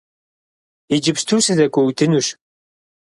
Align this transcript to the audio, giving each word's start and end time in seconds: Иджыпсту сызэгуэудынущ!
Иджыпсту 0.95 1.37
сызэгуэудынущ! 1.45 2.27